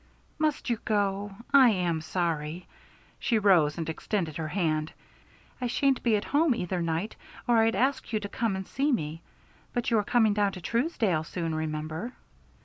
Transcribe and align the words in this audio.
"Must 0.39 0.67
you 0.67 0.79
go? 0.83 1.35
I 1.53 1.69
am 1.69 2.01
sorry." 2.01 2.65
She 3.19 3.37
rose 3.37 3.77
and 3.77 3.87
extended 3.87 4.37
her 4.37 4.47
hand. 4.47 4.91
"I 5.61 5.67
shan't 5.67 6.01
be 6.01 6.15
at 6.15 6.25
home 6.25 6.55
either 6.55 6.81
night 6.81 7.15
or 7.47 7.57
I'd 7.59 7.75
ask 7.75 8.11
you 8.11 8.19
to 8.19 8.27
come 8.27 8.55
and 8.55 8.67
see 8.67 8.91
me. 8.91 9.21
But 9.73 9.91
you 9.91 9.99
are 9.99 10.03
coming 10.03 10.33
down 10.33 10.53
to 10.53 10.59
Truesdale 10.61 11.23
soon, 11.23 11.53
remember." 11.53 12.13